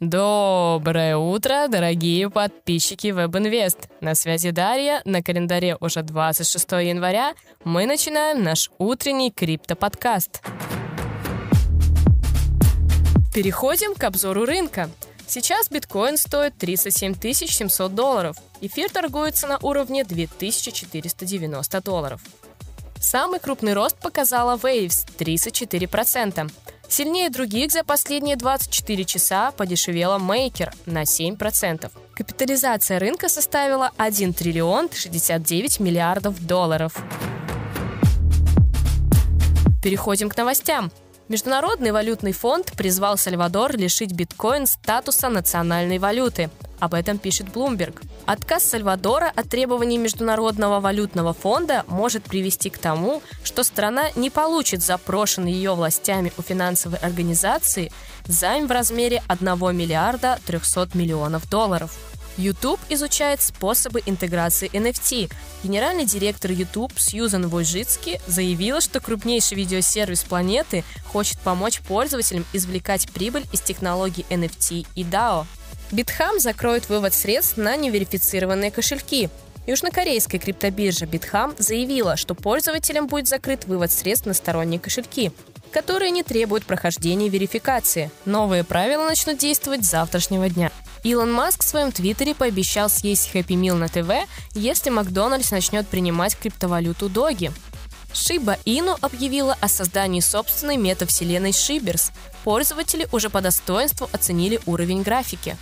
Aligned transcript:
Доброе 0.00 1.18
утро, 1.18 1.66
дорогие 1.68 2.30
подписчики 2.30 3.08
WebInvest. 3.08 3.90
На 4.00 4.14
связи 4.14 4.50
Дарья. 4.50 5.02
На 5.04 5.22
календаре 5.22 5.76
уже 5.78 6.02
26 6.02 6.72
января. 6.72 7.34
Мы 7.64 7.84
начинаем 7.84 8.42
наш 8.42 8.70
утренний 8.78 9.30
криптоподкаст. 9.30 10.40
Переходим 13.34 13.94
к 13.94 14.02
обзору 14.02 14.46
рынка. 14.46 14.88
Сейчас 15.26 15.68
биткоин 15.68 16.16
стоит 16.16 16.56
37 16.56 17.14
700 17.20 17.94
долларов. 17.94 18.36
Эфир 18.62 18.88
торгуется 18.90 19.48
на 19.48 19.58
уровне 19.58 20.04
2490 20.04 21.82
долларов. 21.82 22.22
Самый 22.98 23.38
крупный 23.38 23.74
рост 23.74 23.96
показала 23.96 24.56
Waves– 24.56 25.06
34%. 25.18 26.50
Сильнее 26.90 27.30
других 27.30 27.70
за 27.70 27.84
последние 27.84 28.34
24 28.34 29.04
часа 29.04 29.52
подешевела 29.52 30.18
Maker 30.18 30.74
на 30.86 31.04
7%. 31.04 31.88
Капитализация 32.14 32.98
рынка 32.98 33.28
составила 33.28 33.92
1 33.96 34.34
триллион 34.34 34.90
69 34.92 35.78
миллиардов 35.78 36.44
долларов. 36.44 36.96
Переходим 39.80 40.28
к 40.28 40.36
новостям. 40.36 40.90
Международный 41.28 41.92
валютный 41.92 42.32
фонд 42.32 42.72
призвал 42.76 43.16
Сальвадор 43.16 43.76
лишить 43.76 44.12
биткоин 44.12 44.66
статуса 44.66 45.28
национальной 45.28 45.98
валюты. 45.98 46.50
Об 46.80 46.94
этом 46.94 47.18
пишет 47.18 47.48
Bloomberg. 47.48 48.02
Отказ 48.26 48.64
Сальвадора 48.64 49.30
от 49.34 49.48
требований 49.48 49.98
Международного 49.98 50.80
валютного 50.80 51.34
фонда 51.34 51.84
может 51.86 52.24
привести 52.24 52.70
к 52.70 52.78
тому, 52.78 53.22
что 53.44 53.62
страна 53.62 54.10
не 54.16 54.30
получит 54.30 54.82
запрошенный 54.82 55.52
ее 55.52 55.74
властями 55.74 56.32
у 56.38 56.42
финансовой 56.42 56.98
организации 56.98 57.92
займ 58.26 58.66
в 58.66 58.70
размере 58.70 59.22
1 59.28 59.76
миллиарда 59.76 60.38
300 60.46 60.90
миллионов 60.94 61.48
долларов. 61.48 61.96
YouTube 62.38 62.80
изучает 62.88 63.42
способы 63.42 64.02
интеграции 64.06 64.70
NFT. 64.70 65.30
Генеральный 65.62 66.06
директор 66.06 66.50
YouTube 66.50 66.98
Сьюзан 66.98 67.48
Войжицки 67.48 68.20
заявила, 68.26 68.80
что 68.80 69.00
крупнейший 69.00 69.58
видеосервис 69.58 70.22
планеты 70.22 70.84
хочет 71.04 71.38
помочь 71.40 71.80
пользователям 71.80 72.46
извлекать 72.54 73.10
прибыль 73.10 73.44
из 73.52 73.60
технологий 73.60 74.24
NFT 74.30 74.86
и 74.94 75.04
DAO. 75.04 75.44
Битхам 75.92 76.38
закроет 76.38 76.88
вывод 76.88 77.14
средств 77.14 77.56
на 77.56 77.76
неверифицированные 77.76 78.70
кошельки. 78.70 79.28
Южнокорейская 79.66 80.40
криптобиржа 80.40 81.06
Битхам 81.06 81.54
заявила, 81.58 82.16
что 82.16 82.34
пользователям 82.34 83.06
будет 83.06 83.28
закрыт 83.28 83.66
вывод 83.66 83.90
средств 83.90 84.26
на 84.26 84.34
сторонние 84.34 84.80
кошельки, 84.80 85.32
которые 85.72 86.10
не 86.10 86.22
требуют 86.22 86.64
прохождения 86.64 87.28
верификации. 87.28 88.10
Новые 88.24 88.64
правила 88.64 89.04
начнут 89.04 89.38
действовать 89.38 89.84
с 89.84 89.90
завтрашнего 89.90 90.48
дня. 90.48 90.70
Илон 91.02 91.32
Маск 91.32 91.62
в 91.62 91.66
своем 91.66 91.92
твиттере 91.92 92.34
пообещал 92.34 92.88
съесть 92.88 93.30
Хэппи 93.32 93.54
Мил 93.54 93.76
на 93.76 93.88
ТВ, 93.88 94.10
если 94.54 94.90
Макдональдс 94.90 95.50
начнет 95.50 95.88
принимать 95.88 96.36
криптовалюту 96.36 97.08
Доги. 97.08 97.50
Шиба 98.12 98.58
Ину 98.64 98.96
объявила 99.00 99.56
о 99.60 99.68
создании 99.68 100.20
собственной 100.20 100.76
метавселенной 100.76 101.52
Шиберс. 101.52 102.12
Пользователи 102.44 103.08
уже 103.12 103.30
по 103.30 103.40
достоинству 103.40 104.08
оценили 104.12 104.60
уровень 104.66 105.02
графики. 105.02 105.56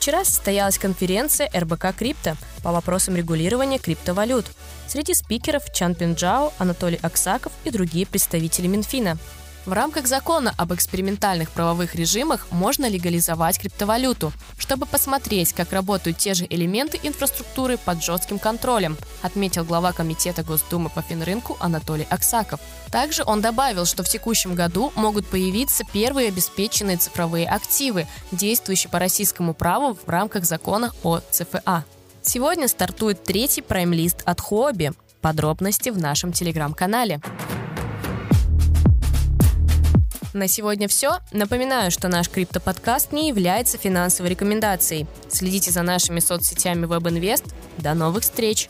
Вчера 0.00 0.24
состоялась 0.24 0.78
конференция 0.78 1.50
РБК 1.54 1.94
Крипто 1.94 2.34
по 2.62 2.72
вопросам 2.72 3.16
регулирования 3.16 3.78
криптовалют. 3.78 4.46
Среди 4.88 5.12
спикеров 5.12 5.70
Чан 5.74 5.94
Пинджао, 5.94 6.54
Анатолий 6.56 6.98
Аксаков 7.02 7.52
и 7.64 7.70
другие 7.70 8.06
представители 8.06 8.66
Минфина. 8.66 9.18
В 9.66 9.72
рамках 9.72 10.06
закона 10.06 10.54
об 10.56 10.72
экспериментальных 10.72 11.50
правовых 11.50 11.94
режимах 11.94 12.46
можно 12.50 12.88
легализовать 12.88 13.58
криптовалюту, 13.58 14.32
чтобы 14.58 14.86
посмотреть, 14.86 15.52
как 15.52 15.72
работают 15.72 16.16
те 16.16 16.32
же 16.32 16.46
элементы 16.48 16.98
инфраструктуры 17.02 17.76
под 17.76 18.02
жестким 18.02 18.38
контролем, 18.38 18.96
отметил 19.20 19.64
глава 19.64 19.92
Комитета 19.92 20.42
Госдумы 20.42 20.88
по 20.88 21.02
финрынку 21.02 21.58
Анатолий 21.60 22.06
Аксаков. 22.08 22.58
Также 22.90 23.22
он 23.24 23.42
добавил, 23.42 23.84
что 23.84 24.02
в 24.02 24.08
текущем 24.08 24.54
году 24.54 24.92
могут 24.96 25.26
появиться 25.26 25.84
первые 25.92 26.28
обеспеченные 26.28 26.96
цифровые 26.96 27.46
активы, 27.46 28.06
действующие 28.32 28.90
по 28.90 28.98
российскому 28.98 29.52
праву 29.52 29.94
в 29.94 30.08
рамках 30.08 30.44
закона 30.44 30.90
о 31.02 31.20
ЦФА. 31.30 31.84
Сегодня 32.22 32.66
стартует 32.66 33.24
третий 33.24 33.62
прайм-лист 33.62 34.22
от 34.24 34.40
Хобби. 34.40 34.92
Подробности 35.20 35.90
в 35.90 35.98
нашем 35.98 36.32
телеграм-канале. 36.32 37.20
На 40.32 40.46
сегодня 40.46 40.86
все. 40.86 41.18
Напоминаю, 41.32 41.90
что 41.90 42.08
наш 42.08 42.28
криптоподкаст 42.28 43.12
не 43.12 43.28
является 43.28 43.78
финансовой 43.78 44.30
рекомендацией. 44.30 45.06
Следите 45.28 45.70
за 45.70 45.82
нашими 45.82 46.20
соцсетями 46.20 46.86
WebInvest. 46.86 47.52
До 47.78 47.94
новых 47.94 48.22
встреч! 48.22 48.68